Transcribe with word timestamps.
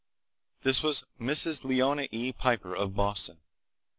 This 0.63 0.81
was 0.81 1.03
Mrs. 1.19 1.63
Leonora 1.63 2.07
E. 2.09 2.31
Piper, 2.33 2.73
of 2.75 2.95
Boston. 2.95 3.37